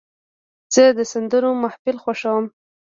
[0.73, 2.45] زه د سندرو محفل خوښوم.